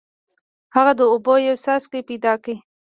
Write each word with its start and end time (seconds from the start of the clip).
هغه 0.75 0.91
د 0.99 1.01
اوبو 1.13 1.33
یو 1.47 1.55
څاڅکی 1.63 2.01
پیدا 2.09 2.33
کړ. 2.43 2.55